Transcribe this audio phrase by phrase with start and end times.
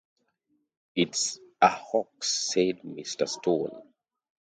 [0.95, 3.29] "It's a hoax," said Mr.
[3.29, 3.83] Stone.